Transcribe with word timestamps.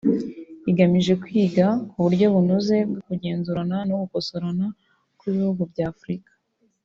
igamije 0.69 1.13
kwiga 1.23 1.65
ku 1.89 1.97
buryo 2.03 2.25
bunoze 2.33 2.75
bwo 2.89 3.01
kugenzurana 3.07 3.77
no 3.89 3.95
gukosorana 4.01 4.65
kw’ibihugu 5.17 5.61
by’Afurika 5.71 6.31